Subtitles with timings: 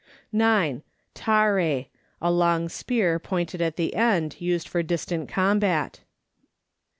[0.31, 1.59] 1 (9.) Tare,
[2.23, 5.99] a long spear pointed at the end, used for distant combat.